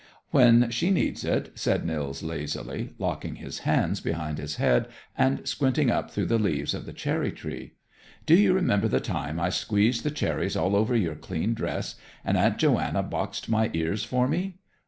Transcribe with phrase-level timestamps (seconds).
[0.31, 5.91] "When she needs it," said Nils lazily, locking his hands behind his head and squinting
[5.91, 7.73] up through the leaves of the cherry tree.
[8.25, 12.35] "Do you remember the time I squeezed the cherries all over your clean dress, and
[12.35, 14.57] Aunt Johanna boxed my ears for me?